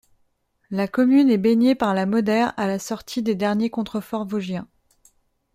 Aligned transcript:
La 0.71 0.87
commune 0.87 1.29
est 1.29 1.37
baignée 1.37 1.75
par 1.75 1.93
la 1.93 2.07
Moder 2.07 2.47
à 2.57 2.65
la 2.65 2.79
sortie 2.79 3.21
des 3.21 3.35
derniers 3.35 3.69
contreforts 3.69 4.25
vosgiens. 4.25 4.67